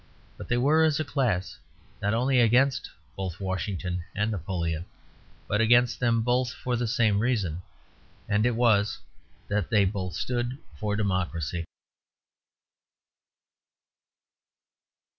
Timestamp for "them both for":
5.99-6.75